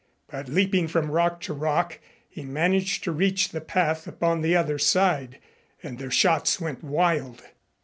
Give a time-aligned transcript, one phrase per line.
[0.31, 4.79] But leaping from rock to rock he managed to reach the path upon the other
[4.79, 5.37] side,
[5.83, 7.43] and their shots went wild.